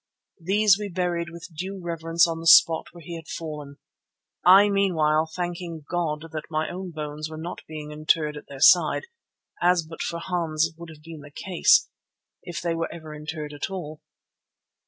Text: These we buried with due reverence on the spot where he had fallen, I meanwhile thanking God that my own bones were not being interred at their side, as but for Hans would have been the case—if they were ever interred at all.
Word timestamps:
These 0.43 0.79
we 0.79 0.89
buried 0.89 1.29
with 1.29 1.47
due 1.55 1.79
reverence 1.79 2.27
on 2.27 2.39
the 2.39 2.47
spot 2.47 2.87
where 2.91 3.03
he 3.05 3.15
had 3.15 3.27
fallen, 3.27 3.77
I 4.43 4.67
meanwhile 4.67 5.29
thanking 5.31 5.85
God 5.87 6.25
that 6.31 6.49
my 6.49 6.71
own 6.71 6.89
bones 6.89 7.29
were 7.29 7.37
not 7.37 7.61
being 7.67 7.91
interred 7.91 8.35
at 8.35 8.47
their 8.47 8.61
side, 8.61 9.03
as 9.61 9.85
but 9.85 10.01
for 10.01 10.17
Hans 10.19 10.71
would 10.75 10.89
have 10.89 11.03
been 11.03 11.21
the 11.21 11.29
case—if 11.29 12.59
they 12.63 12.73
were 12.73 12.91
ever 12.91 13.13
interred 13.13 13.53
at 13.53 13.69
all. 13.69 14.01